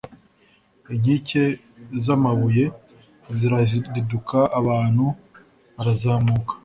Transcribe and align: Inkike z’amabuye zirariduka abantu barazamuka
Inkike 0.93 1.43
z’amabuye 2.03 2.65
zirariduka 3.37 4.39
abantu 4.59 5.05
barazamuka 5.75 6.53